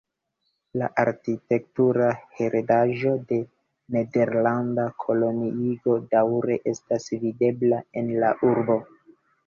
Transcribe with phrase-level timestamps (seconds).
[0.81, 2.07] La arkitektura
[2.39, 3.39] heredaĵo de
[3.99, 8.85] nederlanda koloniigo daŭre estas videbla en la urbo.